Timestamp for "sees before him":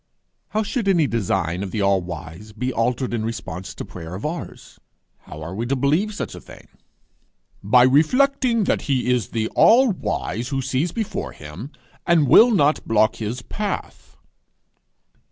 10.59-11.69